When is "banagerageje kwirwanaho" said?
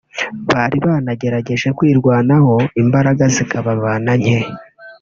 0.85-2.53